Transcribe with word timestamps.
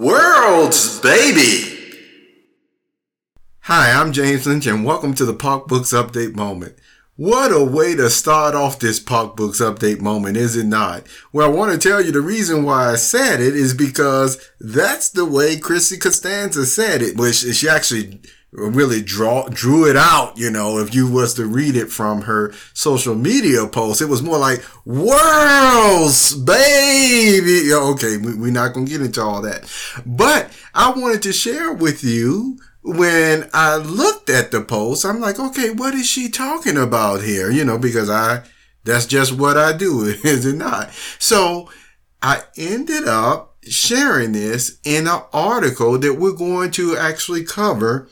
World's 0.00 0.98
Baby. 1.00 1.76
Hi, 3.64 3.92
I'm 3.92 4.14
James 4.14 4.46
Lynch, 4.46 4.66
and 4.66 4.82
welcome 4.82 5.12
to 5.12 5.26
the 5.26 5.34
Poc 5.34 5.68
Books 5.68 5.92
Update 5.92 6.34
Moment. 6.34 6.76
What 7.16 7.52
a 7.52 7.62
way 7.62 7.94
to 7.96 8.08
start 8.08 8.54
off 8.54 8.78
this 8.78 8.98
Poc 8.98 9.36
Books 9.36 9.60
Update 9.60 10.00
moment, 10.00 10.38
is 10.38 10.56
it 10.56 10.64
not? 10.64 11.06
Well, 11.34 11.46
I 11.46 11.54
want 11.54 11.72
to 11.72 11.88
tell 11.88 12.02
you 12.02 12.12
the 12.12 12.22
reason 12.22 12.64
why 12.64 12.92
I 12.92 12.96
said 12.96 13.42
it 13.42 13.54
is 13.54 13.74
because 13.74 14.40
that's 14.58 15.10
the 15.10 15.26
way 15.26 15.58
Chrissy 15.58 15.98
Costanza 15.98 16.64
said 16.64 17.02
it, 17.02 17.18
which 17.18 17.34
she 17.34 17.68
actually 17.68 18.22
really 18.52 19.00
draw 19.00 19.46
drew 19.48 19.88
it 19.88 19.96
out 19.96 20.36
you 20.36 20.50
know 20.50 20.78
if 20.78 20.92
you 20.92 21.10
was 21.10 21.34
to 21.34 21.46
read 21.46 21.76
it 21.76 21.90
from 21.90 22.22
her 22.22 22.52
social 22.74 23.14
media 23.14 23.66
post. 23.66 24.02
It 24.02 24.06
was 24.06 24.22
more 24.22 24.38
like 24.38 24.64
worlds 24.84 26.34
baby. 26.34 27.72
Okay 27.72 28.16
we're 28.16 28.50
not 28.50 28.74
gonna 28.74 28.86
get 28.86 29.02
into 29.02 29.22
all 29.22 29.42
that. 29.42 29.70
But 30.04 30.50
i 30.74 30.90
wanted 30.90 31.22
to 31.22 31.32
share 31.32 31.72
with 31.72 32.02
you 32.02 32.58
when 32.82 33.48
i 33.52 33.76
looked 33.76 34.30
at 34.30 34.50
the 34.50 34.62
post 34.62 35.04
i'm 35.04 35.20
like 35.20 35.38
okay 35.38 35.70
what 35.70 35.94
is 35.94 36.06
she 36.06 36.28
talking 36.28 36.76
about 36.76 37.22
here? 37.22 37.50
You 37.50 37.64
know 37.64 37.78
because 37.78 38.10
i 38.10 38.42
that's 38.82 39.06
just 39.06 39.32
what 39.32 39.56
i 39.56 39.76
do 39.76 40.04
is 40.24 40.44
it 40.44 40.56
not? 40.56 40.90
So 41.20 41.70
i 42.20 42.42
ended 42.56 43.06
up 43.06 43.56
sharing 43.62 44.32
this 44.32 44.78
in 44.84 45.06
an 45.06 45.20
article 45.32 45.98
that 45.98 46.14
we're 46.14 46.32
going 46.32 46.70
to 46.72 46.96
actually 46.96 47.44
cover 47.44 48.08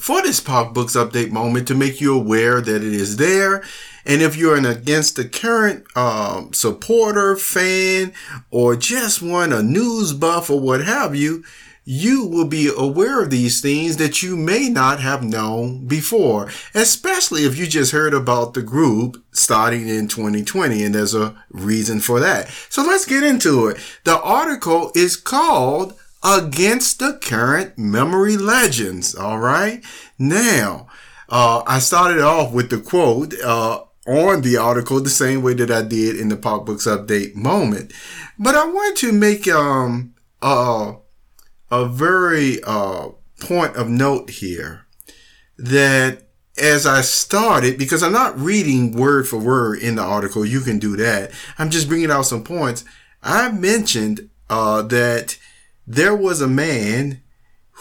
for 0.00 0.22
this 0.22 0.40
Poc 0.40 0.72
Books 0.72 0.96
Update 0.96 1.30
moment 1.30 1.68
to 1.68 1.74
make 1.74 2.00
you 2.00 2.14
aware 2.14 2.60
that 2.60 2.76
it 2.76 2.94
is 2.94 3.16
there. 3.16 3.62
And 4.06 4.22
if 4.22 4.34
you're 4.34 4.56
an 4.56 4.64
against 4.64 5.16
the 5.16 5.28
current 5.28 5.84
um, 5.96 6.52
supporter, 6.54 7.36
fan, 7.36 8.12
or 8.50 8.76
just 8.76 9.20
want 9.20 9.52
a 9.52 9.62
news 9.62 10.14
buff 10.14 10.48
or 10.48 10.58
what 10.58 10.82
have 10.84 11.14
you, 11.14 11.44
you 11.84 12.24
will 12.24 12.46
be 12.46 12.70
aware 12.74 13.22
of 13.22 13.30
these 13.30 13.60
things 13.60 13.96
that 13.96 14.22
you 14.22 14.36
may 14.36 14.68
not 14.68 15.00
have 15.00 15.22
known 15.22 15.86
before, 15.86 16.48
especially 16.74 17.42
if 17.44 17.58
you 17.58 17.66
just 17.66 17.92
heard 17.92 18.14
about 18.14 18.54
the 18.54 18.62
group 18.62 19.22
starting 19.32 19.88
in 19.88 20.06
2020 20.06 20.82
and 20.82 20.94
there's 20.94 21.14
a 21.14 21.34
reason 21.50 22.00
for 22.00 22.20
that. 22.20 22.48
So 22.68 22.82
let's 22.82 23.06
get 23.06 23.22
into 23.22 23.66
it. 23.66 23.78
The 24.04 24.20
article 24.20 24.92
is 24.94 25.16
called 25.16 25.98
against 26.22 26.98
the 26.98 27.18
current 27.22 27.78
memory 27.78 28.36
legends. 28.36 29.14
All 29.14 29.38
right. 29.38 29.82
Now, 30.18 30.86
uh, 31.28 31.62
I 31.66 31.78
started 31.78 32.20
off 32.20 32.52
with 32.52 32.70
the 32.70 32.78
quote, 32.78 33.34
uh, 33.40 33.84
on 34.06 34.42
the 34.42 34.56
article 34.56 35.00
the 35.00 35.10
same 35.10 35.42
way 35.42 35.54
that 35.54 35.70
I 35.70 35.82
did 35.82 36.16
in 36.16 36.28
the 36.28 36.36
Poc 36.36 36.66
Books 36.66 36.86
Update 36.86 37.34
moment. 37.34 37.92
But 38.38 38.54
I 38.54 38.64
want 38.64 38.96
to 38.98 39.12
make, 39.12 39.46
um, 39.48 40.14
uh, 40.42 40.94
a 41.70 41.86
very, 41.86 42.62
uh, 42.64 43.08
point 43.38 43.76
of 43.76 43.88
note 43.88 44.30
here 44.30 44.86
that 45.56 46.28
as 46.58 46.86
I 46.86 47.00
started, 47.02 47.78
because 47.78 48.02
I'm 48.02 48.12
not 48.12 48.38
reading 48.38 48.92
word 48.92 49.28
for 49.28 49.38
word 49.38 49.78
in 49.78 49.94
the 49.94 50.02
article, 50.02 50.44
you 50.44 50.60
can 50.60 50.78
do 50.78 50.96
that. 50.96 51.30
I'm 51.58 51.70
just 51.70 51.88
bringing 51.88 52.10
out 52.10 52.26
some 52.26 52.42
points. 52.42 52.84
I 53.22 53.50
mentioned, 53.52 54.28
uh, 54.48 54.82
that 54.82 55.38
there 55.90 56.14
was 56.14 56.40
a 56.40 56.46
man 56.46 57.20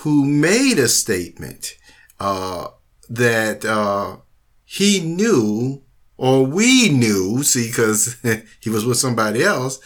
who 0.01 0.25
made 0.25 0.79
a 0.79 0.87
statement 0.87 1.77
uh, 2.19 2.69
that 3.07 3.63
uh, 3.63 4.17
he 4.65 4.99
knew 4.99 5.83
or 6.17 6.43
we 6.43 6.89
knew, 6.89 7.43
see, 7.43 7.67
because 7.67 8.17
he 8.59 8.69
was 8.69 8.83
with 8.83 8.97
somebody 8.97 9.43
else, 9.43 9.79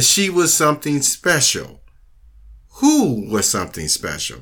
she 0.00 0.28
was 0.28 0.52
something 0.52 1.00
special. 1.00 1.80
Who 2.80 3.26
was 3.30 3.48
something 3.48 3.88
special? 3.88 4.40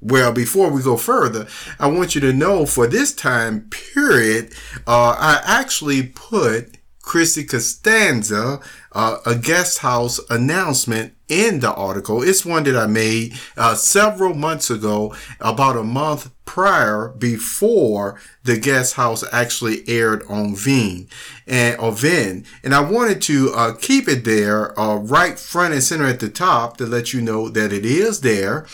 Well, 0.00 0.32
before 0.32 0.70
we 0.70 0.82
go 0.82 0.96
further, 0.96 1.46
I 1.78 1.88
want 1.88 2.14
you 2.14 2.22
to 2.22 2.32
know 2.32 2.64
for 2.64 2.86
this 2.86 3.14
time 3.14 3.68
period, 3.68 4.54
uh, 4.86 5.14
I 5.18 5.42
actually 5.44 6.04
put 6.04 6.78
Chrissy 7.02 7.44
Costanza, 7.44 8.60
uh, 8.92 9.18
a 9.26 9.34
guest 9.34 9.78
house 9.78 10.20
announcement 10.30 11.15
in 11.28 11.60
the 11.60 11.72
article. 11.74 12.22
It's 12.22 12.44
one 12.44 12.64
that 12.64 12.76
I 12.76 12.86
made 12.86 13.34
uh, 13.56 13.74
several 13.74 14.34
months 14.34 14.70
ago, 14.70 15.14
about 15.40 15.76
a 15.76 15.82
month 15.82 16.30
prior 16.44 17.08
before 17.08 18.20
the 18.44 18.56
guest 18.56 18.94
house 18.94 19.24
actually 19.32 19.86
aired 19.88 20.22
on 20.28 20.54
Veen 20.54 21.08
and 21.46 21.78
or 21.80 21.92
Vin. 21.92 22.44
And 22.62 22.74
I 22.74 22.80
wanted 22.80 23.20
to 23.22 23.52
uh, 23.54 23.74
keep 23.74 24.08
it 24.08 24.24
there, 24.24 24.78
uh, 24.78 24.96
right 24.96 25.38
front 25.38 25.74
and 25.74 25.82
center 25.82 26.06
at 26.06 26.20
the 26.20 26.28
top 26.28 26.76
to 26.76 26.86
let 26.86 27.12
you 27.12 27.20
know 27.20 27.48
that 27.48 27.72
it 27.72 27.84
is 27.84 28.20
there. 28.20 28.66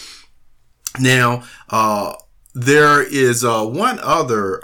Now, 1.01 1.45
uh, 1.71 2.15
there 2.55 3.03
is 3.03 3.45
uh, 3.45 3.65
one 3.65 3.99
other 4.03 4.63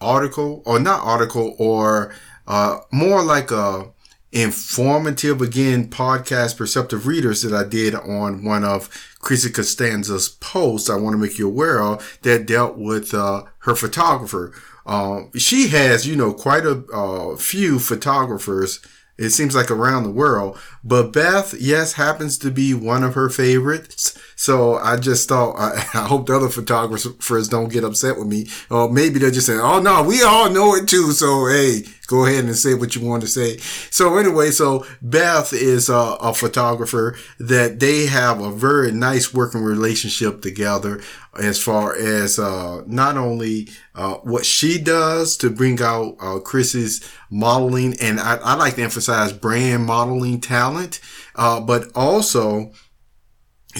article 0.00 0.62
or 0.64 0.78
not 0.78 1.00
article 1.04 1.54
or 1.58 2.14
uh, 2.46 2.78
more 2.92 3.22
like 3.22 3.50
a 3.50 3.92
informative 4.32 5.40
again 5.40 5.88
podcast 5.88 6.56
perceptive 6.56 7.06
readers 7.06 7.42
that 7.42 7.54
I 7.54 7.66
did 7.66 7.94
on 7.94 8.44
one 8.44 8.64
of 8.64 8.88
Chrissy 9.20 9.50
Costanza's 9.50 10.28
posts 10.28 10.90
I 10.90 10.96
want 10.96 11.14
to 11.14 11.18
make 11.18 11.38
you 11.38 11.46
aware 11.48 11.80
of 11.80 12.18
that 12.22 12.46
dealt 12.46 12.76
with 12.76 13.14
uh, 13.14 13.44
her 13.58 13.74
photographer. 13.74 14.52
Um, 14.84 15.30
she 15.36 15.68
has, 15.68 16.06
you 16.06 16.16
know, 16.16 16.32
quite 16.32 16.64
a 16.64 16.84
uh, 16.92 17.36
few 17.36 17.78
photographers 17.78 18.80
it 19.18 19.30
seems 19.30 19.54
like 19.54 19.70
around 19.70 20.02
the 20.02 20.10
world. 20.10 20.58
But 20.84 21.12
Beth, 21.12 21.54
yes, 21.58 21.94
happens 21.94 22.36
to 22.38 22.50
be 22.50 22.74
one 22.74 23.02
of 23.02 23.14
her 23.14 23.28
favorites. 23.28 24.18
So 24.36 24.76
I 24.76 24.98
just 24.98 25.28
thought, 25.28 25.56
I, 25.58 25.76
I 25.98 26.06
hope 26.06 26.26
the 26.26 26.36
other 26.36 26.50
photographers 26.50 27.48
don't 27.48 27.72
get 27.72 27.84
upset 27.84 28.18
with 28.18 28.28
me. 28.28 28.46
Or 28.70 28.88
maybe 28.88 29.18
they're 29.18 29.30
just 29.30 29.46
saying, 29.46 29.60
oh 29.60 29.80
no, 29.80 30.02
we 30.02 30.22
all 30.22 30.50
know 30.50 30.74
it 30.74 30.86
too. 30.86 31.10
So 31.12 31.46
hey, 31.46 31.82
go 32.06 32.26
ahead 32.26 32.44
and 32.44 32.54
say 32.54 32.74
what 32.74 32.94
you 32.94 33.04
want 33.04 33.22
to 33.22 33.28
say. 33.28 33.56
So 33.90 34.18
anyway, 34.18 34.50
so 34.50 34.86
Beth 35.02 35.52
is 35.52 35.88
a, 35.88 35.94
a 36.20 36.34
photographer 36.34 37.16
that 37.38 37.80
they 37.80 38.06
have 38.06 38.40
a 38.40 38.52
very 38.52 38.92
nice 38.92 39.32
working 39.32 39.62
relationship 39.62 40.42
together 40.42 41.00
as 41.38 41.62
far 41.62 41.96
as 41.96 42.38
uh, 42.38 42.82
not 42.86 43.16
only 43.16 43.68
uh, 43.94 44.14
what 44.16 44.46
she 44.46 44.78
does 44.78 45.36
to 45.38 45.50
bring 45.50 45.80
out 45.82 46.16
uh, 46.20 46.38
Chris's 46.38 47.06
modeling, 47.30 47.94
and 48.00 48.20
I, 48.20 48.36
I, 48.36 48.54
like 48.54 48.76
to 48.76 48.82
emphasize 48.82 49.32
brand 49.32 49.84
modeling 49.84 50.40
talent, 50.40 51.00
uh, 51.34 51.60
but 51.60 51.90
also 51.94 52.72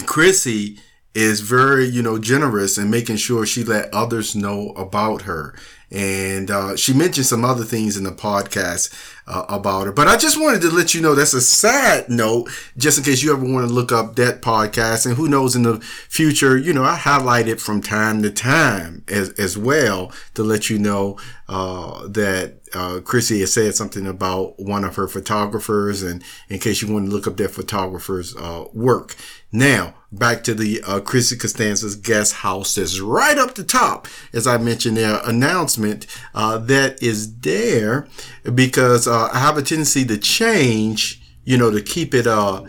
Chrissy 0.05 0.79
is 1.13 1.41
very, 1.41 1.85
you 1.85 2.03
know, 2.03 2.19
generous 2.19 2.77
in 2.77 2.91
making 2.91 3.15
sure 3.15 3.45
she 3.45 3.63
let 3.63 3.91
others 3.93 4.35
know 4.35 4.69
about 4.77 5.23
her. 5.23 5.55
And 5.89 6.51
uh, 6.51 6.75
she 6.75 6.93
mentioned 6.93 7.25
some 7.25 7.45
other 7.45 7.63
things 7.63 7.95
in 7.95 8.03
the 8.03 8.11
podcast 8.11 8.93
uh, 9.25 9.45
about 9.47 9.85
her. 9.85 9.93
But 9.93 10.07
I 10.07 10.17
just 10.17 10.39
wanted 10.39 10.61
to 10.61 10.69
let 10.69 10.93
you 10.93 11.01
know 11.01 11.15
that's 11.15 11.33
a 11.33 11.39
side 11.41 12.09
note, 12.09 12.49
just 12.77 12.97
in 12.97 13.05
case 13.05 13.23
you 13.23 13.31
ever 13.31 13.45
want 13.45 13.67
to 13.67 13.73
look 13.73 13.91
up 13.91 14.15
that 14.17 14.41
podcast. 14.41 15.05
And 15.05 15.15
who 15.15 15.29
knows 15.29 15.55
in 15.55 15.63
the 15.63 15.79
future, 15.79 16.57
you 16.57 16.73
know, 16.73 16.83
I 16.83 16.95
highlight 16.95 17.47
it 17.47 17.61
from 17.61 17.81
time 17.81 18.21
to 18.23 18.29
time 18.29 19.05
as, 19.07 19.29
as 19.39 19.57
well 19.57 20.11
to 20.33 20.43
let 20.43 20.69
you 20.69 20.77
know 20.77 21.17
uh, 21.47 22.05
that 22.09 22.59
uh, 22.73 22.99
Chrissy 22.99 23.39
has 23.39 23.53
said 23.53 23.73
something 23.75 24.05
about 24.05 24.59
one 24.59 24.83
of 24.83 24.97
her 24.97 25.07
photographers, 25.07 26.03
and 26.03 26.21
in 26.49 26.59
case 26.59 26.81
you 26.81 26.93
want 26.93 27.05
to 27.05 27.11
look 27.11 27.27
up 27.27 27.37
that 27.37 27.51
photographer's 27.51 28.35
uh, 28.35 28.65
work. 28.73 29.15
Now, 29.51 29.95
back 30.11 30.43
to 30.43 30.53
the 30.53 30.81
uh, 30.85 30.99
Chrissy 30.99 31.37
Costanza's 31.37 31.95
guest 31.95 32.35
house 32.35 32.75
that's 32.75 32.99
right 32.99 33.37
up 33.37 33.55
the 33.55 33.63
top, 33.63 34.07
as 34.33 34.45
I 34.45 34.57
mentioned 34.57 34.97
their 34.97 35.21
announcement 35.25 36.05
uh, 36.33 36.57
that 36.59 37.01
is 37.01 37.39
there 37.39 38.07
because 38.53 39.07
uh, 39.07 39.29
I 39.31 39.39
have 39.39 39.57
a 39.57 39.61
tendency 39.61 40.05
to 40.05 40.17
change, 40.17 41.21
you 41.43 41.57
know, 41.57 41.71
to 41.71 41.81
keep 41.81 42.13
it 42.13 42.27
uh, 42.27 42.63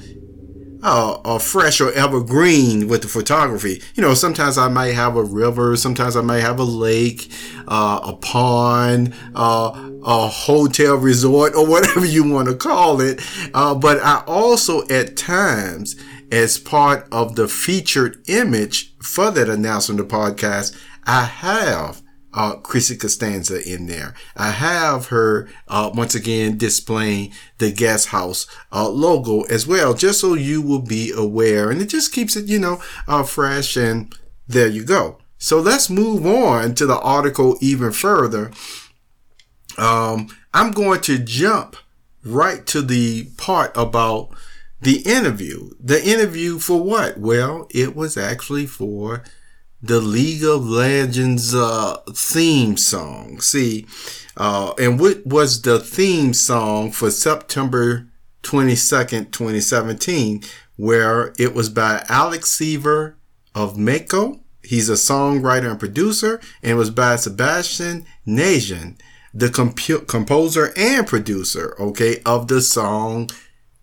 uh, 0.82 1.20
uh, 1.25 1.38
fresh 1.38 1.80
or 1.80 1.92
evergreen 1.92 2.88
with 2.88 3.02
the 3.02 3.08
photography. 3.08 3.82
You 3.94 4.02
know, 4.02 4.14
sometimes 4.14 4.58
I 4.58 4.69
might 4.69 4.94
have 4.94 5.16
a 5.16 5.22
river, 5.22 5.76
sometimes 5.76 6.16
I 6.16 6.20
might 6.20 6.40
have 6.40 6.60
a 6.60 6.64
lake, 6.64 7.32
uh, 7.66 8.00
a 8.04 8.12
pond, 8.14 9.14
uh, 9.34 9.90
a 10.04 10.28
hotel 10.28 10.96
resort, 10.96 11.54
or 11.54 11.66
whatever 11.70 12.04
you 12.04 12.31
want 12.31 12.48
to 12.48 12.54
call 12.54 13.00
it. 13.00 13.20
Uh, 13.52 13.74
but 13.74 14.00
I 14.02 14.22
also 14.26 14.86
at 14.88 15.16
times 15.16 15.96
as 16.30 16.58
part 16.58 17.06
of 17.10 17.36
the 17.36 17.48
featured 17.48 18.22
image 18.28 18.94
for 18.98 19.30
that 19.30 19.48
announcement 19.48 20.00
of 20.00 20.08
the 20.08 20.14
podcast, 20.14 20.76
I 21.04 21.25
have 21.25 22.02
uh, 22.34 22.56
Chrissy 22.56 22.96
Costanza 22.96 23.66
in 23.66 23.86
there. 23.86 24.14
I 24.36 24.50
have 24.50 25.06
her 25.06 25.48
uh, 25.66 25.90
once 25.94 26.14
again 26.14 26.58
displaying 26.58 27.32
the 27.58 27.72
guest 27.72 28.08
house 28.08 28.46
uh, 28.72 28.88
logo 28.88 29.42
as 29.42 29.66
well, 29.66 29.94
just 29.94 30.20
so 30.20 30.34
you 30.34 30.60
will 30.60 30.82
be 30.82 31.10
aware, 31.10 31.70
and 31.70 31.80
it 31.80 31.86
just 31.86 32.12
keeps 32.12 32.36
it, 32.36 32.46
you 32.46 32.58
know, 32.58 32.82
uh, 33.06 33.22
fresh. 33.22 33.76
And 33.76 34.14
there 34.46 34.69
you 34.69 34.84
go. 34.84 35.19
So 35.38 35.60
let's 35.60 35.88
move 35.88 36.26
on 36.26 36.74
to 36.74 36.86
the 36.86 36.98
article 36.98 37.56
even 37.60 37.92
further. 37.92 38.50
Um, 39.78 40.28
I'm 40.52 40.72
going 40.72 41.00
to 41.02 41.19
jump 41.19 41.76
right 42.24 42.66
to 42.66 42.82
the 42.82 43.31
part 43.36 43.70
about 43.76 44.31
the 44.80 44.98
interview. 45.00 45.70
The 45.80 46.04
interview 46.04 46.58
for 46.58 46.82
what? 46.82 47.19
Well, 47.19 47.66
it 47.70 47.96
was 47.96 48.16
actually 48.16 48.66
for 48.66 49.25
the 49.80 50.00
League 50.00 50.44
of 50.44 50.66
Legends 50.66 51.54
uh, 51.54 51.98
theme 52.12 52.76
song. 52.76 53.40
See, 53.40 53.86
uh, 54.36 54.72
and 54.78 54.98
what 54.98 55.26
was 55.26 55.62
the 55.62 55.78
theme 55.78 56.34
song 56.34 56.90
for 56.90 57.10
September 57.10 58.08
22nd, 58.42 59.30
2017, 59.32 60.42
where 60.76 61.32
it 61.38 61.54
was 61.54 61.69
by 61.69 62.04
Alex 62.08 62.50
Seaver 62.50 63.16
of 63.54 63.76
Mako. 63.76 64.40
He's 64.62 64.88
a 64.88 64.94
songwriter 64.94 65.70
and 65.70 65.78
producer, 65.78 66.40
and 66.62 66.72
it 66.72 66.74
was 66.74 66.90
by 66.90 67.16
Sebastian 67.16 68.04
Najand, 68.26 68.98
the 69.32 69.48
comp- 69.48 70.06
composer 70.06 70.72
and 70.76 71.06
producer, 71.06 71.74
okay, 71.81 72.20
of 72.26 72.48
the 72.48 72.60
song 72.60 73.31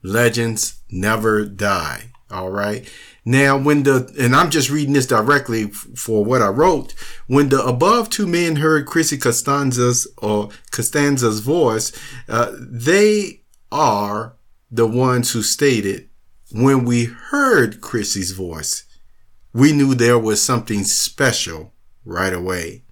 Legends 0.04 0.75
Never 0.90 1.46
Die. 1.46 2.12
All 2.32 2.50
right. 2.50 2.90
Now, 3.24 3.58
when 3.58 3.84
the, 3.84 4.14
and 4.20 4.36
I'm 4.36 4.52
just 4.52 4.70
reading 4.70 4.94
this 4.94 5.08
directly 5.08 5.66
for 5.68 6.24
what 6.24 6.42
I 6.42 6.48
wrote, 6.48 6.94
when 7.28 7.50
the 7.50 7.64
above 7.64 8.10
two 8.10 8.28
men 8.28 8.58
heard 8.58 8.86
Chrissy 8.86 9.18
Costanza's 9.18 10.08
or 10.18 10.50
Costanza's 10.72 11.40
voice, 11.40 11.92
uh, 12.30 12.52
they 12.60 13.42
are 13.72 14.36
the 14.70 14.88
ones 14.88 15.32
who 15.32 15.42
stated, 15.42 16.10
when 16.52 16.86
we 16.86 17.06
heard 17.06 17.82
Chrissy's 17.82 18.32
voice, 18.32 18.84
we 19.54 19.72
knew 19.72 19.96
there 19.96 20.20
was 20.20 20.42
something 20.42 20.84
special 20.84 21.74
right 22.04 22.34
away. 22.34 22.84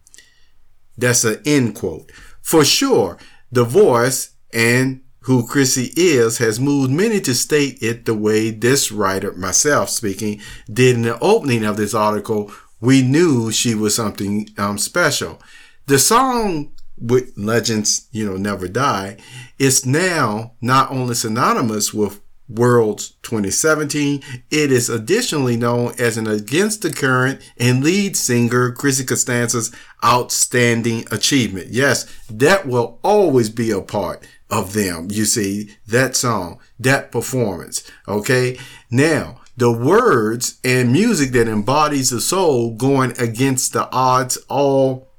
That's 0.98 1.24
an 1.24 1.42
end 1.46 1.76
quote. 1.76 2.12
For 2.42 2.66
sure, 2.66 3.18
the 3.52 3.64
voice 3.64 4.32
and 4.52 5.03
who 5.24 5.48
Chrissy 5.48 5.92
is 5.96 6.38
has 6.40 6.60
moved 6.60 6.92
many 6.92 7.20
to 7.22 7.34
state 7.34 7.82
it 7.82 8.06
the 8.06 8.14
way 8.14 8.50
this 8.52 8.92
writer, 8.92 9.34
myself 9.34 9.90
speaking, 9.90 10.42
did 10.72 10.96
in 10.96 11.02
the 11.04 11.20
opening 11.20 11.64
of 11.64 11.78
this 11.78 11.94
article. 11.94 12.52
We 12.82 13.02
knew 13.02 13.52
she 13.52 13.76
was 13.76 13.96
something 13.96 14.50
um, 14.58 14.78
special. 14.78 15.42
The 15.86 16.00
song 16.00 16.74
with 16.98 17.32
Legends, 17.38 18.08
you 18.12 18.26
know, 18.26 18.38
Never 18.38 18.68
Die 18.68 19.18
is 19.58 19.86
now 19.86 20.54
not 20.62 20.92
only 20.92 21.16
synonymous 21.16 21.94
with 21.94 22.20
Worlds 22.54 23.16
2017, 23.24 24.22
it 24.52 24.72
is 24.72 24.90
additionally 24.90 25.58
known 25.58 25.94
as 25.98 26.18
an 26.18 26.28
against 26.28 26.84
the 26.84 26.92
current 26.92 27.42
and 27.58 27.84
lead 27.84 28.16
singer 28.16 28.72
Chrissy 28.72 29.06
Costanza's 29.06 29.76
outstanding 30.04 31.06
achievement. 31.10 31.68
Yes, 31.70 32.06
that 32.30 32.68
will 32.68 33.00
always 33.04 33.50
be 33.50 33.72
a 33.72 33.82
part 33.82 34.28
of 34.50 34.74
them. 34.74 35.08
You 35.10 35.26
see, 35.26 35.72
that 35.88 36.16
song, 36.16 36.60
that 36.80 37.12
performance. 37.12 37.90
Okay. 38.08 38.60
Now, 38.92 39.42
the 39.58 39.72
words 39.72 40.60
and 40.64 40.92
music 40.92 41.32
that 41.32 41.48
embodies 41.48 42.12
the 42.12 42.22
soul 42.22 42.76
going 42.76 43.14
against 43.20 43.74
the 43.74 43.92
odds 43.92 44.38
all 44.48 45.12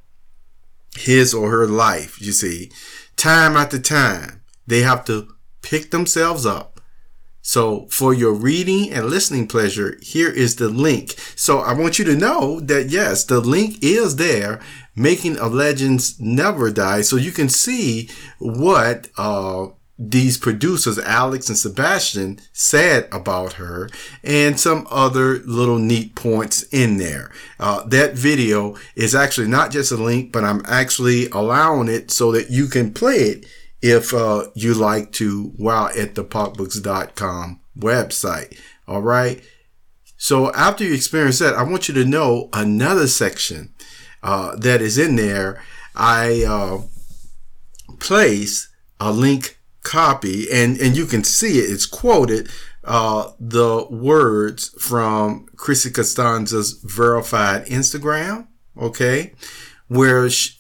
his 0.96 1.34
or 1.34 1.50
her 1.50 1.66
life. 1.66 2.20
You 2.20 2.32
see, 2.32 2.70
time 3.16 3.56
after 3.56 3.78
time, 3.78 4.42
they 4.66 4.82
have 4.82 5.04
to 5.06 5.28
pick 5.62 5.90
themselves 5.90 6.46
up 6.46 6.73
so 7.46 7.86
for 7.90 8.14
your 8.14 8.32
reading 8.32 8.90
and 8.90 9.10
listening 9.10 9.46
pleasure, 9.46 9.98
here 10.00 10.30
is 10.30 10.56
the 10.56 10.70
link. 10.70 11.14
So 11.36 11.58
I 11.58 11.74
want 11.74 11.98
you 11.98 12.04
to 12.06 12.16
know 12.16 12.58
that 12.60 12.88
yes, 12.88 13.22
the 13.22 13.38
link 13.38 13.76
is 13.82 14.16
there, 14.16 14.60
making 14.96 15.36
of 15.36 15.52
legends 15.52 16.18
never 16.18 16.70
die. 16.70 17.02
So 17.02 17.16
you 17.16 17.32
can 17.32 17.50
see 17.50 18.08
what, 18.38 19.08
uh, 19.18 19.66
these 19.98 20.38
producers, 20.38 20.98
Alex 20.98 21.50
and 21.50 21.58
Sebastian, 21.58 22.40
said 22.54 23.08
about 23.12 23.54
her 23.54 23.90
and 24.24 24.58
some 24.58 24.86
other 24.90 25.40
little 25.40 25.78
neat 25.78 26.14
points 26.14 26.62
in 26.72 26.96
there. 26.96 27.30
Uh, 27.60 27.84
that 27.84 28.14
video 28.14 28.74
is 28.96 29.14
actually 29.14 29.48
not 29.48 29.70
just 29.70 29.92
a 29.92 29.96
link, 29.96 30.32
but 30.32 30.44
I'm 30.44 30.62
actually 30.66 31.28
allowing 31.28 31.88
it 31.88 32.10
so 32.10 32.32
that 32.32 32.50
you 32.50 32.68
can 32.68 32.92
play 32.94 33.16
it 33.16 33.46
if 33.84 34.14
uh, 34.14 34.46
you 34.54 34.72
like 34.72 35.12
to 35.12 35.52
while 35.58 35.90
at 35.94 36.14
the 36.14 36.24
pocbooks.com 36.24 37.60
website. 37.78 38.58
All 38.88 39.02
right. 39.02 39.44
So 40.16 40.50
after 40.54 40.84
you 40.84 40.94
experience 40.94 41.38
that, 41.40 41.52
I 41.52 41.64
want 41.64 41.86
you 41.86 41.92
to 41.92 42.04
know 42.06 42.48
another 42.54 43.06
section 43.06 43.74
uh, 44.22 44.56
that 44.56 44.80
is 44.80 44.96
in 44.96 45.16
there. 45.16 45.62
I 45.94 46.44
uh, 46.48 46.78
place 48.00 48.70
a 48.98 49.12
link 49.12 49.60
copy 49.82 50.50
and, 50.50 50.78
and 50.78 50.96
you 50.96 51.04
can 51.04 51.22
see 51.22 51.58
it. 51.58 51.70
It's 51.70 51.84
quoted 51.84 52.48
uh, 52.84 53.32
the 53.38 53.86
words 53.90 54.70
from 54.82 55.44
Chrissy 55.56 55.90
Costanza's 55.90 56.72
verified 56.82 57.66
Instagram. 57.66 58.46
Okay. 58.80 59.34
Where 59.88 60.30
she, 60.30 60.58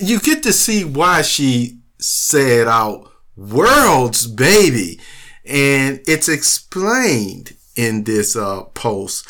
you 0.00 0.18
get 0.18 0.42
to 0.44 0.52
see 0.54 0.82
why 0.82 1.20
she 1.20 1.81
said 2.02 2.68
out 2.68 3.10
worlds, 3.36 4.26
baby. 4.26 5.00
And 5.44 6.00
it's 6.06 6.28
explained 6.28 7.54
in 7.76 8.04
this 8.04 8.36
uh, 8.36 8.64
post 8.74 9.28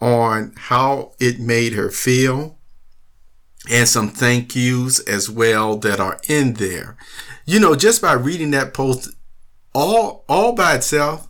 on 0.00 0.54
how 0.56 1.12
it 1.20 1.38
made 1.38 1.74
her 1.74 1.90
feel 1.90 2.58
and 3.70 3.88
some 3.88 4.08
thank 4.08 4.56
yous 4.56 4.98
as 5.00 5.30
well 5.30 5.76
that 5.76 6.00
are 6.00 6.18
in 6.28 6.54
there. 6.54 6.96
You 7.44 7.60
know, 7.60 7.76
just 7.76 8.02
by 8.02 8.14
reading 8.14 8.50
that 8.52 8.74
post 8.74 9.10
all, 9.74 10.24
all 10.28 10.52
by 10.52 10.74
itself, 10.74 11.28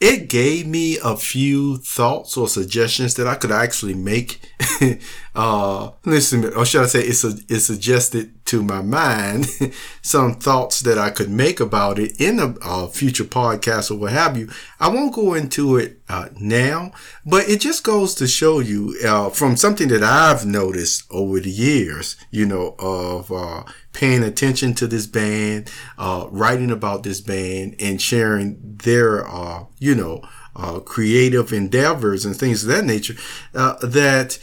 it 0.00 0.30
gave 0.30 0.66
me 0.66 0.96
a 1.04 1.14
few 1.14 1.76
thoughts 1.76 2.34
or 2.38 2.48
suggestions 2.48 3.14
that 3.14 3.26
I 3.26 3.34
could 3.34 3.50
actually 3.50 3.92
make. 3.92 4.40
uh, 5.34 5.90
listen, 6.06 6.46
or 6.54 6.64
should 6.64 6.82
I 6.82 6.86
say, 6.86 7.00
it's 7.02 7.22
a, 7.22 7.34
it 7.50 7.60
suggested 7.60 8.32
to 8.46 8.62
my 8.62 8.80
mind 8.80 9.46
some 10.02 10.34
thoughts 10.36 10.80
that 10.80 10.96
I 10.96 11.10
could 11.10 11.30
make 11.30 11.60
about 11.60 11.98
it 11.98 12.18
in 12.18 12.38
a, 12.38 12.54
a 12.62 12.88
future 12.88 13.24
podcast 13.24 13.90
or 13.90 13.96
what 13.96 14.12
have 14.12 14.38
you. 14.38 14.48
I 14.80 14.88
won't 14.88 15.14
go 15.14 15.34
into 15.34 15.76
it 15.76 16.00
uh, 16.08 16.30
now, 16.40 16.92
but 17.26 17.46
it 17.50 17.60
just 17.60 17.84
goes 17.84 18.14
to 18.16 18.26
show 18.26 18.58
you 18.58 18.96
uh, 19.06 19.28
from 19.28 19.54
something 19.56 19.88
that 19.88 20.02
I've 20.02 20.46
noticed 20.46 21.04
over 21.10 21.40
the 21.40 21.50
years, 21.50 22.16
you 22.30 22.46
know, 22.46 22.74
of 22.78 23.30
uh, 23.30 23.64
paying 23.92 24.22
attention 24.22 24.74
to 24.74 24.86
this 24.86 25.06
band, 25.06 25.70
uh, 25.98 26.26
writing 26.30 26.70
about 26.70 27.02
this 27.02 27.20
band 27.20 27.74
and 27.80 28.00
sharing 28.00 28.76
their, 28.84 29.28
uh, 29.28 29.64
you 29.78 29.94
know, 29.94 30.22
uh, 30.54 30.80
creative 30.80 31.52
endeavors 31.52 32.24
and 32.24 32.36
things 32.36 32.62
of 32.62 32.68
that 32.68 32.84
nature, 32.84 33.14
uh, 33.54 33.74
that 33.82 34.38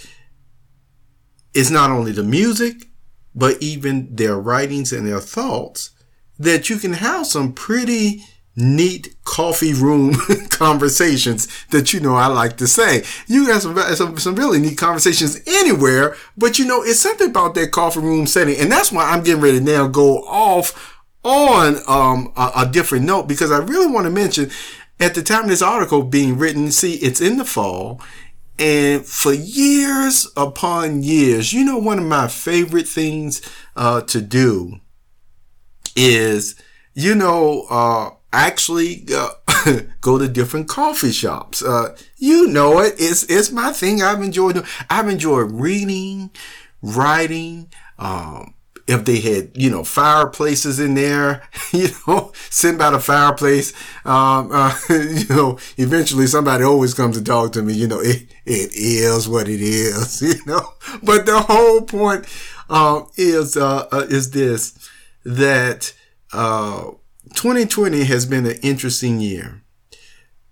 is 1.54 1.72
not 1.72 1.90
only 1.90 2.12
the 2.12 2.24
music, 2.24 2.90
but 3.34 3.62
even 3.62 4.16
their 4.16 4.38
writings 4.38 4.92
and 4.92 5.08
their 5.08 5.20
thoughts 5.20 5.92
that 6.40 6.70
you 6.70 6.78
can 6.78 6.94
have 6.94 7.26
some 7.26 7.54
pretty 7.54 8.24
neat 8.58 9.16
coffee 9.24 9.74
room 9.74 10.16
conversations 10.50 11.48
that 11.68 11.94
you 11.94 12.00
know 12.00 12.16
I 12.16 12.26
like 12.28 12.58
to 12.58 12.68
say. 12.68 13.04
You 13.28 13.46
have 13.46 13.62
some, 13.62 13.78
some, 13.96 14.18
some 14.18 14.36
really 14.36 14.60
neat 14.60 14.78
conversations 14.78 15.40
anywhere, 15.46 16.18
but 16.36 16.60
you 16.60 16.66
know 16.66 16.82
it's 16.82 17.00
something 17.00 17.30
about 17.30 17.54
that 17.56 17.72
coffee 17.72 18.02
room 18.02 18.26
setting, 18.26 18.58
and 18.58 18.72
that's 18.72 18.92
why 18.92 19.10
I'm 19.10 19.24
getting 19.24 19.42
ready 19.42 19.60
to 19.60 19.64
now 19.64 19.88
go 19.88 20.24
off 20.24 20.98
on 21.24 21.78
um, 21.88 22.34
a, 22.36 22.52
a 22.58 22.70
different 22.70 23.06
note 23.06 23.28
because 23.28 23.52
I 23.52 23.60
really 23.60 23.92
want 23.92 24.06
to 24.06 24.12
mention 24.12 24.50
at 25.00 25.14
the 25.14 25.22
time 25.22 25.48
this 25.48 25.62
article 25.62 26.04
being 26.04 26.38
written. 26.38 26.72
See, 26.72 26.96
it's 26.96 27.22
in 27.22 27.38
the 27.38 27.46
fall. 27.46 28.02
And 28.60 29.06
for 29.06 29.34
years 29.34 30.28
upon 30.36 31.04
years, 31.04 31.54
you 31.54 31.64
know, 31.64 31.78
one 31.78 32.00
of 32.00 32.06
my 32.06 32.28
favorite 32.28 32.88
things 32.88 33.42
uh, 33.76 34.02
to 34.02 34.20
do 34.20 34.80
is, 35.96 36.56
you 36.96 37.14
know, 37.14 37.68
uh, 37.70 38.17
actually 38.34 39.06
uh, 39.16 39.30
go 40.02 40.18
to 40.18 40.28
different 40.28 40.68
coffee 40.68 41.12
shops. 41.12 41.64
Uh, 41.64 41.96
you 42.18 42.48
know 42.48 42.80
it. 42.80 42.96
It's, 42.98 43.24
it's 43.24 43.52
my 43.52 43.72
thing. 43.72 44.02
I've 44.02 44.22
enjoyed. 44.22 44.64
I've 44.90 45.10
enjoyed 45.10 45.52
reading, 45.52 46.32
writing, 46.82 47.72
um, 48.00 48.54
if 48.88 49.04
they 49.04 49.20
had, 49.20 49.52
you 49.56 49.70
know, 49.70 49.84
fireplaces 49.84 50.80
in 50.80 50.96
there, 50.96 51.44
you 51.74 51.90
know, 52.08 52.32
sitting 52.50 52.78
by 52.78 52.90
the 52.90 53.00
fireplace, 53.00 53.74
um, 54.06 54.50
uh, 54.52 54.74
you 54.90 55.28
know, 55.30 55.60
eventually 55.78 56.26
somebody 56.26 56.64
always 56.64 56.94
comes 56.94 57.18
to 57.18 57.24
talk 57.24 57.52
to 57.52 57.62
me, 57.62 57.74
you 57.74 57.88
know, 57.88 58.00
it, 58.00 58.24
it 58.46 58.72
is 58.74 59.28
what 59.28 59.50
it 59.50 59.62
is, 59.62 60.22
you 60.22 60.46
know, 60.46 60.74
but 61.04 61.26
the 61.26 61.40
whole 61.40 61.82
point, 61.82 62.26
um, 62.70 63.08
is, 63.18 63.58
uh, 63.58 63.88
uh 63.92 64.06
is 64.10 64.32
this, 64.32 64.90
that, 65.26 65.94
uh, 66.32 66.92
2020 67.34 68.04
has 68.06 68.26
been 68.26 68.46
an 68.46 68.58
interesting 68.62 69.20
year. 69.20 69.64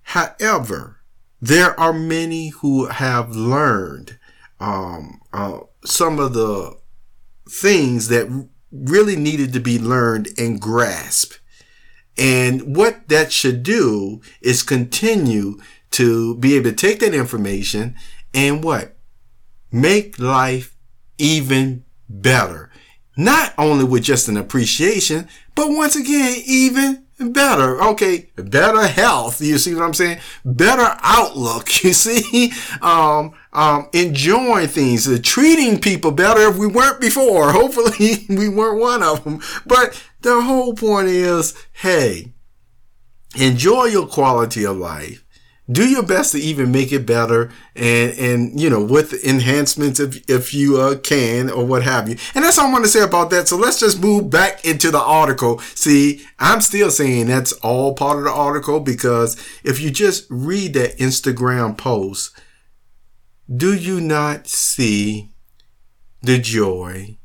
However, 0.03 1.01
there 1.41 1.79
are 1.79 1.94
many 1.94 2.50
who 2.50 2.88
have 2.88 3.36
learned 3.36 4.17
um, 4.60 5.22
uh, 5.34 5.60
some 5.84 6.20
of 6.20 6.34
the 6.34 6.77
things 7.50 8.08
that 8.08 8.48
really 8.72 9.15
needed 9.15 9.53
to 9.53 9.60
be 9.60 9.77
learned 9.79 10.29
and 10.38 10.60
grasped. 10.60 11.39
And 12.17 12.75
what 12.75 13.10
that 13.10 13.32
should 13.32 13.63
do 13.63 14.22
is 14.41 14.63
continue 14.63 15.60
to 15.91 16.36
be 16.38 16.55
able 16.55 16.70
to 16.72 16.75
take 16.75 17.00
that 17.00 17.13
information 17.13 17.96
and 18.34 18.63
what? 18.63 18.96
Make 19.72 20.20
life 20.20 20.75
even 21.17 21.86
better. 22.10 22.72
Not 23.17 23.53
only 23.57 23.86
with 23.86 24.03
just 24.03 24.27
an 24.27 24.38
appreciation, 24.38 25.27
but 25.55 25.69
once 25.69 25.95
again, 25.95 26.41
even 26.45 27.05
better. 27.19 27.81
Okay. 27.81 28.29
Better 28.36 28.88
health. 28.88 29.41
You 29.41 29.57
see 29.57 29.74
what 29.74 29.84
I'm 29.84 29.93
saying? 29.93 30.19
Better 30.43 30.98
outlook. 31.01 31.69
You 31.86 31.93
see, 31.93 32.51
um, 32.81 33.34
um, 33.53 33.89
enjoying 33.93 34.69
things, 34.69 35.07
uh, 35.07 35.19
treating 35.22 35.79
people 35.79 36.10
better 36.12 36.50
if 36.50 36.57
we 36.57 36.65
weren't 36.65 37.00
before. 37.00 37.51
Hopefully 37.53 38.25
we 38.27 38.50
weren't 38.50 38.79
one 38.79 39.03
of 39.03 39.24
them. 39.24 39.39
But 39.67 40.01
the 40.22 40.41
whole 40.41 40.74
point 40.74 41.10
is, 41.10 41.53
hey, 41.74 42.34
enjoy 43.36 43.86
your 43.86 44.07
quality 44.07 44.65
of 44.65 44.77
life 44.77 45.25
do 45.72 45.88
your 45.88 46.03
best 46.03 46.31
to 46.34 46.38
even 46.38 46.72
make 46.72 46.91
it 46.91 47.05
better 47.05 47.51
and 47.75 48.13
and 48.19 48.60
you 48.60 48.69
know 48.69 48.84
with 48.84 49.24
enhancements 49.24 50.00
if 50.00 50.29
if 50.29 50.53
you 50.53 50.79
uh, 50.79 50.95
can 50.98 51.50
or 51.50 51.65
what 51.65 51.84
have 51.84 52.07
you. 52.07 52.17
And 52.36 52.43
that's 52.43 52.57
all 52.57 52.67
i 52.67 52.72
want 52.72 52.86
to 52.86 52.89
say 52.89 53.01
about 53.01 53.29
that. 53.31 53.48
So 53.48 53.57
let's 53.57 53.79
just 53.79 54.00
move 54.00 54.29
back 54.29 54.63
into 54.63 54.91
the 54.91 55.00
article. 55.01 55.60
See 55.74 56.25
i'm 56.39 56.62
still 56.62 56.91
saying 56.91 57.27
that's 57.27 57.53
all 57.53 57.93
part 57.93 58.17
of 58.17 58.25
the 58.25 58.31
article 58.31 58.79
because 58.79 59.36
if 59.63 59.79
you 59.79 59.89
just 59.89 60.25
read 60.29 60.74
that 60.74 60.98
instagram 60.98 61.77
post 61.77 62.38
do 63.53 63.74
you 63.74 64.01
not 64.01 64.48
see 64.48 65.31
the 66.22 66.38
joy 66.38 67.17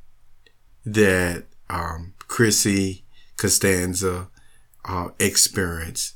that 0.85 1.45
um, 1.69 2.15
chrissy 2.29 3.05
costanza 3.37 4.29
uh, 4.85 5.09
experienced 5.19 6.15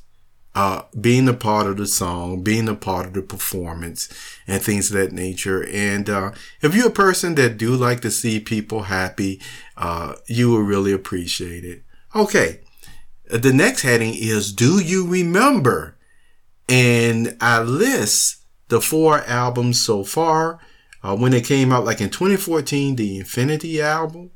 uh, 0.55 0.83
being 0.99 1.27
a 1.27 1.33
part 1.33 1.67
of 1.67 1.77
the 1.77 1.85
song, 1.85 2.41
being 2.41 2.69
a 2.69 2.75
part 2.75 3.05
of 3.05 3.13
the 3.13 3.21
performance 3.21 4.07
and 4.47 4.61
things 4.61 4.89
of 4.89 4.97
that 4.97 5.11
nature. 5.11 5.67
And, 5.67 6.09
uh, 6.09 6.31
if 6.61 6.73
you're 6.73 6.87
a 6.87 6.91
person 6.91 7.35
that 7.35 7.57
do 7.57 7.75
like 7.75 7.99
to 8.01 8.11
see 8.11 8.39
people 8.39 8.83
happy, 8.83 9.41
uh, 9.75 10.15
you 10.27 10.49
will 10.49 10.61
really 10.61 10.93
appreciate 10.93 11.65
it. 11.65 11.83
Okay. 12.15 12.61
The 13.25 13.51
next 13.51 13.81
heading 13.81 14.13
is, 14.15 14.53
do 14.53 14.79
you 14.79 15.05
remember? 15.05 15.97
And 16.69 17.35
I 17.41 17.61
list 17.61 18.45
the 18.69 18.79
four 18.81 19.21
albums 19.21 19.81
so 19.81 20.03
far. 20.03 20.59
Uh, 21.03 21.15
when 21.15 21.31
they 21.31 21.41
came 21.41 21.71
out, 21.71 21.85
like 21.85 22.01
in 22.01 22.09
2014, 22.09 22.95
the 22.95 23.19
Infinity 23.19 23.81
album, 23.81 24.31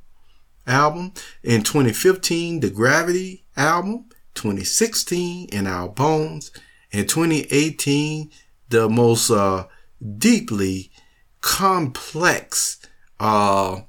album. 0.67 1.13
In 1.43 1.63
2015, 1.63 2.59
the 2.59 2.69
Gravity 2.69 3.45
album. 3.57 4.05
2016 4.39 5.49
in 5.49 5.67
our 5.67 5.89
bones, 5.89 6.51
and 6.93 7.09
2018 7.09 8.31
the 8.69 8.87
most 8.87 9.29
uh, 9.29 9.65
deeply 10.17 10.91
complex, 11.41 12.79
uh, 13.19 13.81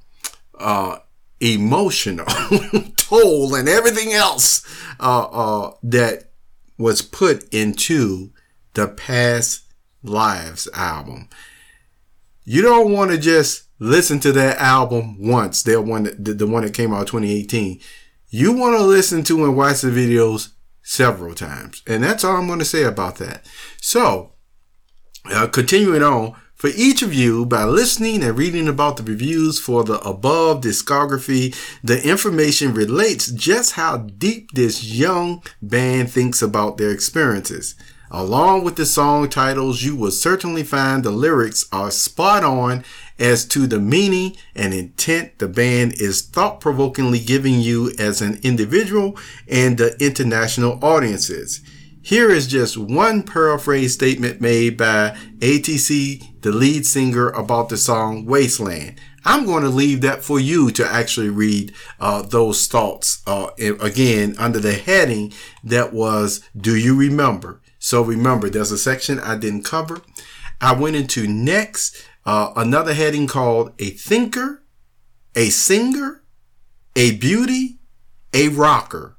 uh, 0.58 0.98
emotional 1.40 2.26
toll 2.96 3.54
and 3.54 3.68
everything 3.68 4.12
else 4.12 4.66
uh, 4.98 5.22
uh, 5.22 5.72
that 5.84 6.30
was 6.78 7.00
put 7.00 7.52
into 7.54 8.32
the 8.74 8.88
past 8.88 9.62
lives 10.02 10.68
album. 10.74 11.28
You 12.44 12.62
don't 12.62 12.92
want 12.92 13.12
to 13.12 13.18
just 13.18 13.64
listen 13.78 14.18
to 14.20 14.32
that 14.32 14.58
album 14.58 15.16
once. 15.20 15.62
The 15.62 15.80
one, 15.80 16.04
the, 16.18 16.34
the 16.34 16.46
one 16.46 16.64
that 16.64 16.74
came 16.74 16.92
out 16.92 17.06
2018 17.06 17.80
you 18.30 18.52
want 18.52 18.76
to 18.76 18.82
listen 18.82 19.22
to 19.24 19.44
and 19.44 19.56
watch 19.56 19.82
the 19.82 19.88
videos 19.88 20.50
several 20.82 21.34
times. 21.34 21.82
And 21.86 22.02
that's 22.02 22.24
all 22.24 22.36
I'm 22.36 22.46
going 22.46 22.58
to 22.60 22.64
say 22.64 22.84
about 22.84 23.16
that. 23.16 23.44
So, 23.80 24.32
uh, 25.30 25.48
continuing 25.48 26.02
on, 26.02 26.34
for 26.54 26.68
each 26.76 27.00
of 27.00 27.14
you, 27.14 27.46
by 27.46 27.64
listening 27.64 28.22
and 28.22 28.36
reading 28.36 28.68
about 28.68 28.98
the 28.98 29.02
reviews 29.02 29.58
for 29.58 29.82
the 29.82 29.98
above 30.00 30.60
discography, 30.60 31.56
the 31.82 32.06
information 32.06 32.74
relates 32.74 33.30
just 33.30 33.72
how 33.72 33.96
deep 33.96 34.50
this 34.52 34.84
young 34.84 35.42
band 35.62 36.10
thinks 36.10 36.42
about 36.42 36.76
their 36.76 36.90
experiences. 36.90 37.74
Along 38.10 38.64
with 38.64 38.76
the 38.76 38.84
song 38.84 39.28
titles, 39.28 39.82
you 39.82 39.96
will 39.96 40.10
certainly 40.10 40.62
find 40.62 41.02
the 41.02 41.10
lyrics 41.10 41.64
are 41.72 41.90
spot 41.90 42.44
on 42.44 42.84
as 43.20 43.44
to 43.44 43.66
the 43.66 43.78
meaning 43.78 44.36
and 44.56 44.72
intent 44.74 45.38
the 45.38 45.46
band 45.46 45.92
is 46.00 46.22
thought 46.22 46.60
provokingly 46.60 47.20
giving 47.20 47.60
you 47.60 47.92
as 47.98 48.20
an 48.20 48.40
individual 48.42 49.16
and 49.46 49.78
the 49.78 49.96
international 50.04 50.82
audiences. 50.82 51.60
Here 52.02 52.30
is 52.30 52.46
just 52.46 52.78
one 52.78 53.22
paraphrase 53.22 53.92
statement 53.92 54.40
made 54.40 54.78
by 54.78 55.16
ATC, 55.38 56.40
the 56.40 56.50
lead 56.50 56.86
singer, 56.86 57.28
about 57.28 57.68
the 57.68 57.76
song 57.76 58.24
Wasteland. 58.24 58.98
I'm 59.22 59.44
going 59.44 59.64
to 59.64 59.68
leave 59.68 60.00
that 60.00 60.24
for 60.24 60.40
you 60.40 60.70
to 60.70 60.86
actually 60.86 61.28
read 61.28 61.74
uh, 62.00 62.22
those 62.22 62.66
thoughts 62.66 63.22
uh, 63.26 63.50
again 63.58 64.34
under 64.38 64.58
the 64.58 64.72
heading 64.72 65.34
that 65.62 65.92
was 65.92 66.40
Do 66.56 66.74
You 66.74 66.96
Remember? 66.96 67.60
So 67.78 68.02
remember, 68.02 68.48
there's 68.48 68.72
a 68.72 68.78
section 68.78 69.18
I 69.18 69.36
didn't 69.36 69.64
cover. 69.64 70.00
I 70.60 70.72
went 70.74 70.96
into 70.96 71.26
next 71.26 72.06
uh, 72.24 72.52
another 72.56 72.94
heading 72.94 73.26
called 73.26 73.72
A 73.78 73.90
Thinker, 73.90 74.62
A 75.34 75.50
Singer, 75.50 76.22
A 76.96 77.16
Beauty, 77.16 77.78
A 78.32 78.48
Rocker. 78.48 79.16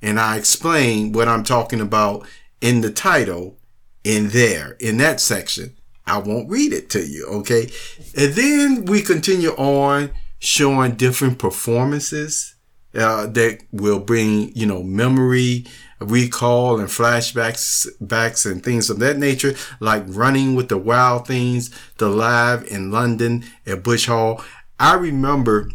And 0.00 0.18
I 0.18 0.36
explain 0.36 1.12
what 1.12 1.28
I'm 1.28 1.44
talking 1.44 1.80
about 1.80 2.26
in 2.60 2.80
the 2.80 2.90
title 2.90 3.58
in 4.04 4.28
there, 4.30 4.76
in 4.80 4.96
that 4.98 5.20
section. 5.20 5.76
I 6.06 6.18
won't 6.18 6.50
read 6.50 6.72
it 6.72 6.90
to 6.90 7.06
you, 7.06 7.26
okay? 7.26 7.70
And 8.16 8.34
then 8.34 8.84
we 8.86 9.02
continue 9.02 9.50
on 9.50 10.10
showing 10.40 10.96
different 10.96 11.38
performances 11.38 12.56
uh, 12.94 13.26
that 13.28 13.60
will 13.70 14.00
bring, 14.00 14.52
you 14.56 14.66
know, 14.66 14.82
memory, 14.82 15.64
recall 16.04 16.78
and 16.78 16.88
flashbacks 16.88 17.86
backs 18.00 18.46
and 18.46 18.62
things 18.62 18.90
of 18.90 18.98
that 19.00 19.18
nature, 19.18 19.54
like 19.80 20.04
running 20.06 20.54
with 20.54 20.68
the 20.68 20.78
wild 20.78 21.26
things, 21.26 21.70
the 21.98 22.08
live 22.08 22.64
in 22.64 22.90
London 22.90 23.44
at 23.66 23.82
Bush 23.82 24.06
Hall. 24.06 24.42
I 24.78 24.94
remember 24.94 25.70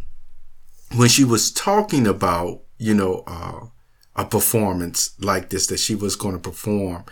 when 0.95 1.09
she 1.09 1.23
was 1.23 1.51
talking 1.51 2.07
about, 2.07 2.61
you 2.77 2.93
know, 2.93 3.23
uh, 3.27 3.67
a 4.15 4.25
performance 4.25 5.11
like 5.19 5.49
this 5.49 5.67
that 5.67 5.79
she 5.79 5.95
was 5.95 6.15
going 6.15 6.33
to 6.33 6.41
perform. 6.41 7.05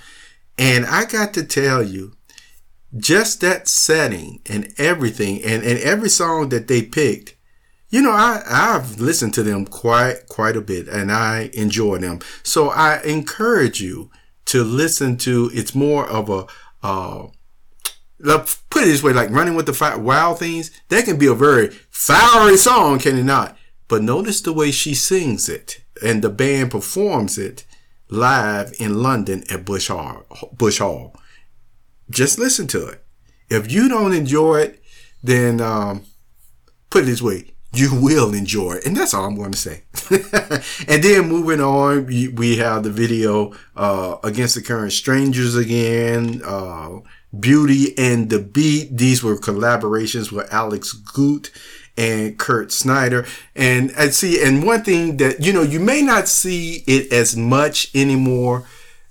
And 0.58 0.86
I 0.86 1.06
got 1.06 1.34
to 1.36 1.44
tell 1.44 1.84
you, 1.84 2.14
just 2.98 3.42
that 3.42 3.68
setting 3.68 4.40
and 4.50 4.74
everything 4.78 5.44
and, 5.44 5.64
and 5.64 5.80
every 5.80 6.10
song 6.10 6.50
that 6.50 6.68
they 6.68 6.82
picked 6.82 7.35
you 7.90 8.02
know, 8.02 8.12
I, 8.12 8.42
I've 8.48 9.00
listened 9.00 9.34
to 9.36 9.44
them 9.44 9.66
quite, 9.66 10.28
quite 10.28 10.56
a 10.56 10.62
bit 10.62 10.88
and 10.88 11.12
I 11.12 11.50
enjoy 11.54 12.00
them. 12.00 12.20
So 12.44 12.70
I 12.70 13.02
encourage 13.04 13.82
you 13.82 14.12
to 14.46 14.64
listen 14.64 15.18
to, 15.18 15.50
it's 15.54 15.76
more 15.76 16.08
of 16.08 16.30
a, 16.30 16.46
uh, 16.84 17.28
put 18.70 18.84
it 18.84 18.86
this 18.86 19.04
way, 19.04 19.14
like 19.14 19.30
running 19.30 19.56
with 19.56 19.66
the 19.66 19.74
fire, 19.74 19.98
wild 19.98 20.40
things, 20.40 20.72
that 20.90 21.06
can 21.06 21.18
be 21.18 21.28
a 21.28 21.34
very 21.34 21.70
fiery 21.90 22.58
song, 22.58 23.00
can 23.00 23.18
it 23.18 23.24
not? 23.24 23.58
But 23.88 24.04
notice 24.04 24.42
the 24.42 24.54
way 24.54 24.72
she 24.72 24.94
sings 24.94 25.48
it 25.48 25.82
and 26.04 26.22
the 26.22 26.30
band 26.30 26.72
performs 26.72 27.38
it 27.38 27.66
live 28.10 28.74
in 28.80 29.02
London 29.02 29.44
at 29.50 29.66
Bush 29.66 29.88
Hall. 29.88 30.26
Bush 30.54 30.80
Hall. 30.80 31.16
Just 32.10 32.38
listen 32.38 32.68
to 32.68 32.88
it. 32.88 33.04
If 33.50 33.72
you 33.72 33.90
don't 33.90 34.14
enjoy 34.14 34.62
it, 34.62 34.84
then 35.24 35.62
um, 35.62 36.06
put 36.90 37.04
it 37.04 37.08
this 37.08 37.22
way: 37.22 37.55
you 37.78 37.94
will 37.94 38.34
enjoy. 38.34 38.80
And 38.86 38.96
that's 38.96 39.14
all 39.14 39.26
I'm 39.26 39.36
going 39.36 39.52
to 39.52 39.58
say. 39.58 39.84
and 40.88 41.04
then 41.04 41.28
moving 41.28 41.62
on, 41.62 42.06
we, 42.06 42.58
have 42.58 42.84
the 42.84 42.90
video, 42.90 43.54
uh, 43.76 44.18
Against 44.24 44.56
the 44.56 44.62
Current 44.62 44.94
Strangers 44.94 45.56
again, 45.56 46.42
uh, 46.46 47.00
Beauty 47.38 47.98
and 47.98 48.30
the 48.30 48.40
Beat. 48.40 48.98
These 48.98 49.24
were 49.24 49.38
collaborations 49.38 50.32
with 50.32 50.52
Alex 50.54 50.94
Goot 50.94 51.52
and 51.98 52.38
Kurt 52.38 52.72
Schneider. 52.72 53.26
And 53.56 53.92
I 53.98 54.10
see, 54.10 54.44
and 54.44 54.66
one 54.66 54.84
thing 54.84 55.18
that, 55.18 55.44
you 55.44 55.54
know, 55.54 55.62
you 55.62 55.80
may 55.80 56.02
not 56.02 56.28
see 56.28 56.84
it 56.88 57.12
as 57.12 57.36
much 57.36 57.94
anymore, 57.96 58.66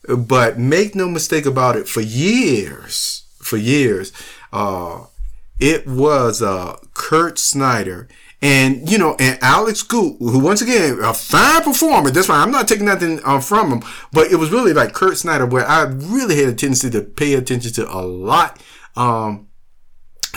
but 0.07 0.59
make 0.59 0.95
no 0.95 1.09
mistake 1.09 1.47
about 1.47 1.77
it, 1.77 1.89
for 1.89 2.03
years, 2.03 3.25
for 3.39 3.57
years, 3.57 4.13
uh, 4.53 5.05
it 5.59 5.87
was, 5.87 6.43
uh, 6.43 6.77
Kurt 6.93 7.39
Schneider 7.39 8.09
and, 8.45 8.89
you 8.91 8.99
know, 8.99 9.17
and 9.19 9.39
Alex 9.43 9.83
Goot, 9.83 10.17
who 10.19 10.39
once 10.39 10.61
again, 10.61 10.99
a 11.03 11.15
fine 11.15 11.63
performer. 11.63 12.11
That's 12.11 12.29
why 12.29 12.37
I'm 12.37 12.51
not 12.51 12.69
taking 12.69 12.87
nothing 12.87 13.19
uh, 13.25 13.41
from 13.41 13.73
him, 13.73 13.83
but 14.13 14.31
it 14.31 14.37
was 14.37 14.51
really 14.53 14.73
like 14.73 14.93
Kurt 14.93 15.17
Schneider, 15.17 15.47
where 15.47 15.67
I 15.67 15.85
really 15.85 16.37
had 16.37 16.49
a 16.49 16.55
tendency 16.55 16.91
to 16.91 17.01
pay 17.01 17.35
attention 17.35 17.73
to 17.73 17.91
a 17.91 18.03
lot, 18.03 18.63
um, 18.97 19.49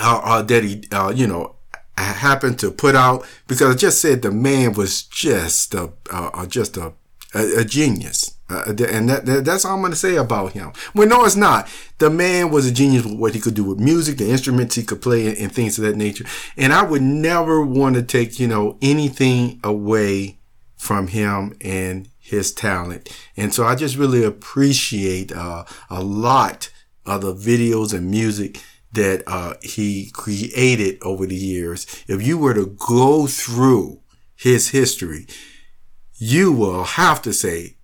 uh, 0.00 0.20
uh, 0.24 0.42
that 0.42 0.64
he, 0.64 0.84
uh, 0.90 1.12
you 1.14 1.26
know, 1.26 1.56
happened 1.96 2.58
to 2.60 2.70
put 2.70 2.94
out 2.94 3.26
because 3.46 3.74
I 3.74 3.76
just 3.76 4.00
said 4.00 4.22
the 4.22 4.30
man 4.30 4.72
was 4.72 5.02
just 5.02 5.74
a, 5.74 5.92
uh, 6.10 6.46
just 6.46 6.76
a 6.76 6.94
a, 7.34 7.60
a 7.60 7.64
genius. 7.64 8.37
Uh, 8.50 8.72
and 8.88 9.08
that, 9.08 9.26
that, 9.26 9.44
that's 9.44 9.64
all 9.64 9.74
I'm 9.74 9.80
going 9.80 9.92
to 9.92 9.98
say 9.98 10.16
about 10.16 10.52
him. 10.52 10.72
Well, 10.94 11.06
no, 11.06 11.24
it's 11.24 11.36
not. 11.36 11.68
The 11.98 12.08
man 12.08 12.50
was 12.50 12.66
a 12.66 12.72
genius 12.72 13.04
with 13.04 13.18
what 13.18 13.34
he 13.34 13.40
could 13.40 13.54
do 13.54 13.64
with 13.64 13.78
music, 13.78 14.16
the 14.16 14.30
instruments 14.30 14.74
he 14.74 14.84
could 14.84 15.02
play, 15.02 15.36
and, 15.36 15.52
things 15.52 15.78
of 15.78 15.84
that 15.84 15.96
nature. 15.96 16.24
And 16.56 16.72
I 16.72 16.82
would 16.82 17.02
never 17.02 17.64
want 17.64 17.96
to 17.96 18.02
take, 18.02 18.40
you 18.40 18.48
know, 18.48 18.78
anything 18.80 19.60
away 19.62 20.38
from 20.76 21.08
him 21.08 21.56
and 21.60 22.08
his 22.18 22.52
talent. 22.52 23.14
And 23.36 23.52
so 23.52 23.64
I 23.64 23.74
just 23.74 23.96
really 23.96 24.24
appreciate 24.24 25.32
uh, 25.32 25.64
a 25.90 26.02
lot 26.02 26.70
of 27.04 27.22
the 27.22 27.34
videos 27.34 27.92
and 27.92 28.10
music 28.10 28.62
that 28.92 29.22
uh, 29.26 29.54
he 29.62 30.10
created 30.12 30.98
over 31.02 31.26
the 31.26 31.34
years. 31.34 31.86
If 32.06 32.26
you 32.26 32.38
were 32.38 32.54
to 32.54 32.66
go 32.66 33.26
through 33.26 34.00
his 34.36 34.68
history, 34.70 35.26
you 36.16 36.52
will 36.52 36.84
have 36.84 37.20
to 37.22 37.32
say, 37.32 37.77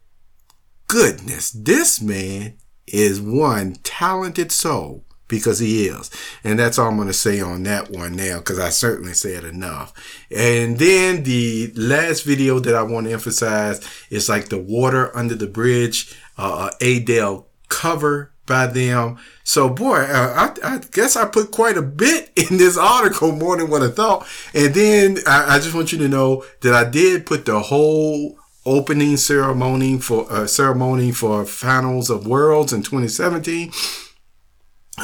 goodness, 0.95 1.51
this 1.51 2.01
man 2.01 2.55
is 2.87 3.21
one 3.21 3.75
talented 3.83 4.53
soul 4.53 5.05
because 5.27 5.59
he 5.59 5.89
is. 5.89 6.09
And 6.45 6.57
that's 6.57 6.79
all 6.79 6.87
I'm 6.87 6.95
going 6.95 7.09
to 7.09 7.13
say 7.13 7.41
on 7.41 7.65
that 7.65 7.91
one 7.91 8.15
now 8.15 8.39
because 8.39 8.61
I 8.61 8.69
certainly 8.69 9.13
said 9.13 9.43
enough. 9.43 9.93
And 10.31 10.79
then 10.79 11.25
the 11.25 11.73
last 11.75 12.23
video 12.23 12.61
that 12.61 12.77
I 12.77 12.85
want 12.85 13.09
to 13.09 13.13
emphasize 13.13 13.81
is 14.09 14.29
like 14.29 14.51
the 14.51 14.59
water 14.59 15.15
under 15.17 15.35
the 15.35 15.49
bridge, 15.49 16.17
uh, 16.39 16.71
Adele 16.81 17.49
cover 17.69 18.31
by 18.47 18.69
them. 18.69 19.19
So 19.43 19.69
boy, 19.69 19.97
uh, 19.97 20.55
I, 20.63 20.75
I, 20.75 20.79
guess 20.93 21.17
I 21.17 21.27
put 21.27 21.51
quite 21.51 21.77
a 21.77 21.83
bit 21.83 22.31
in 22.37 22.57
this 22.57 22.79
article 22.79 23.33
more 23.33 23.57
than 23.57 23.69
what 23.69 23.83
I 23.83 23.91
thought. 23.91 24.29
And 24.55 24.73
then 24.73 25.19
I, 25.27 25.57
I 25.57 25.59
just 25.59 25.75
want 25.75 25.91
you 25.91 25.99
to 25.99 26.09
know 26.09 26.45
that 26.61 26.73
I 26.73 26.89
did 26.89 27.27
put 27.27 27.47
the 27.47 27.59
whole 27.59 28.39
opening 28.67 29.17
ceremony 29.17 29.99
for 29.99 30.31
uh, 30.33 30.47
ceremony 30.47 31.13
for 31.13 31.45
finals 31.45 32.09
of 32.09 32.27
worlds 32.27 32.73
in 32.73 32.83
2017 32.83 33.71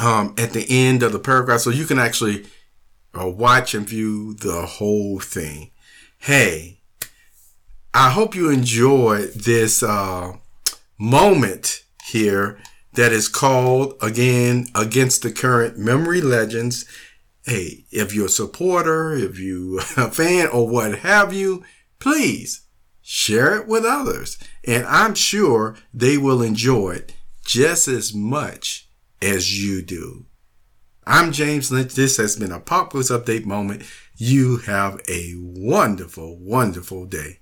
um, 0.01 0.33
at 0.37 0.51
the 0.53 0.65
end 0.69 1.03
of 1.03 1.11
the 1.11 1.19
paragraph 1.19 1.61
so 1.61 1.69
you 1.69 1.85
can 1.85 1.99
actually 1.99 2.45
uh, 3.19 3.27
watch 3.27 3.73
and 3.73 3.87
view 3.87 4.33
the 4.35 4.65
whole 4.65 5.19
thing. 5.19 5.71
Hey 6.19 6.79
i 7.93 8.09
hope 8.09 8.35
you 8.35 8.49
enjoyed 8.49 9.33
this 9.33 9.83
uh, 9.83 10.33
moment 10.97 11.83
here 12.05 12.57
that 12.93 13.11
is 13.11 13.27
called 13.27 13.95
again 14.01 14.67
against 14.73 15.21
the 15.21 15.31
current 15.31 15.77
memory 15.77 16.21
legends. 16.21 16.85
Hey 17.45 17.85
if 17.91 18.13
you're 18.13 18.25
a 18.25 18.29
supporter 18.29 19.13
if 19.13 19.37
you 19.37 19.79
a 19.97 20.09
fan 20.09 20.47
or 20.47 20.67
what 20.67 20.99
have 20.99 21.33
you 21.33 21.63
please 21.99 22.60
share 23.11 23.57
it 23.57 23.67
with 23.67 23.83
others, 23.83 24.37
and 24.63 24.85
I'm 24.87 25.15
sure 25.15 25.75
they 25.93 26.17
will 26.17 26.41
enjoy 26.41 26.91
it 26.91 27.13
just 27.45 27.89
as 27.89 28.13
much 28.13 28.87
as 29.21 29.61
you 29.61 29.81
do. 29.81 30.27
I'm 31.05 31.33
James 31.33 31.69
Lynch. 31.73 31.93
This 31.93 32.15
has 32.15 32.37
been 32.37 32.53
a 32.53 32.59
Poc 32.61 32.91
Books 32.91 33.11
Update 33.11 33.43
moment. 33.43 33.83
You 34.15 34.59
have 34.59 35.01
a 35.09 35.33
wonderful, 35.37 36.39
wonderful 36.39 37.05
day. 37.05 37.39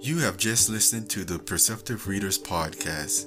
You 0.00 0.18
have 0.20 0.38
just 0.38 0.70
listened 0.70 1.10
to 1.10 1.24
the 1.24 1.38
Perceptive 1.38 2.08
Readers 2.08 2.38
Podcast. 2.38 3.26